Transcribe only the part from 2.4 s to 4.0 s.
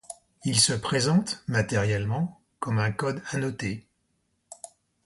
comme un code annoté.